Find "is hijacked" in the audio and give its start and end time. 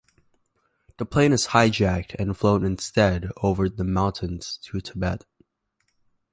1.31-2.15